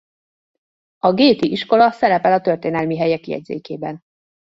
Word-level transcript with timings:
A 0.97 1.07
gate-i 1.13 1.51
iskola 1.51 1.91
szerepel 1.91 2.33
a 2.33 2.41
történelmi 2.41 2.97
helyek 2.97 3.27
jegyzékében. 3.27 3.99